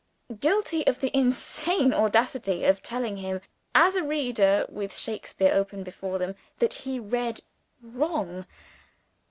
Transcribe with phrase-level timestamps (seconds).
[0.39, 3.39] guilty of the insane audacity of telling him,
[3.75, 7.41] as a reader with Shakespeare open before them that he read
[7.83, 8.47] wrong!